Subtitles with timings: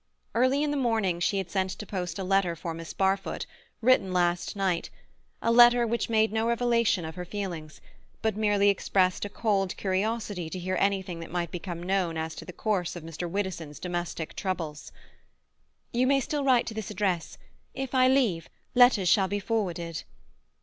[0.33, 3.45] Early in the morning she had sent to post a letter for Miss Barfoot,
[3.81, 7.81] written last night—a letter which made no revelation of her feelings,
[8.23, 12.45] but merely expressed a cold curiosity to hear anything that might become known as to
[12.45, 13.29] the course of Mr.
[13.29, 14.91] Widdowson's domestic troubles.
[15.93, 17.37] "You may still write to this address;
[17.75, 20.01] if I leave, letters shall be forwarded."